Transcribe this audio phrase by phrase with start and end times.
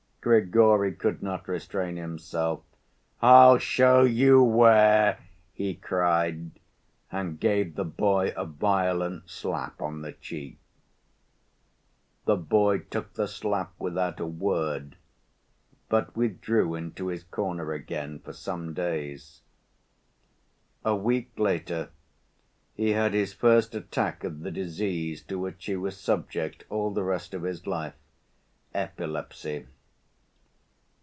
[0.23, 2.61] Grigory could not restrain himself.
[3.23, 5.17] "I'll show you where!"
[5.51, 6.51] he cried,
[7.11, 10.59] and gave the boy a violent slap on the cheek.
[12.25, 14.95] The boy took the slap without a word,
[15.89, 19.41] but withdrew into his corner again for some days.
[20.85, 21.89] A week later
[22.75, 27.01] he had his first attack of the disease to which he was subject all the
[27.01, 29.65] rest of his life—epilepsy.